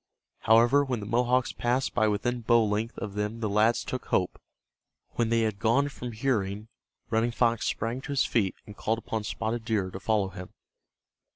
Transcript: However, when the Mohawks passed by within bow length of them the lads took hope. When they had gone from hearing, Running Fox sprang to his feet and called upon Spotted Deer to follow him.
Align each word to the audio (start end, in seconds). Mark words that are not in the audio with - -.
However, 0.39 0.83
when 0.83 0.99
the 0.99 1.05
Mohawks 1.05 1.53
passed 1.53 1.93
by 1.93 2.07
within 2.07 2.41
bow 2.41 2.65
length 2.65 2.97
of 2.97 3.13
them 3.13 3.39
the 3.39 3.47
lads 3.47 3.83
took 3.83 4.05
hope. 4.07 4.41
When 5.11 5.29
they 5.29 5.41
had 5.41 5.59
gone 5.59 5.89
from 5.89 6.11
hearing, 6.13 6.69
Running 7.11 7.29
Fox 7.29 7.67
sprang 7.67 8.01
to 8.01 8.11
his 8.11 8.25
feet 8.25 8.55
and 8.65 8.75
called 8.75 8.97
upon 8.97 9.23
Spotted 9.25 9.63
Deer 9.63 9.91
to 9.91 9.99
follow 9.99 10.29
him. 10.29 10.49